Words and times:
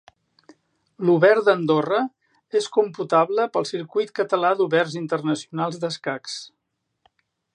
L'Obert 1.09 1.43
d'Andorra 1.49 1.99
és 2.61 2.69
computable 2.79 3.45
pel 3.57 3.69
Circuit 3.73 4.15
Català 4.21 4.53
d'Oberts 4.63 4.99
Internacionals 5.05 5.81
d'Escacs. 5.85 6.41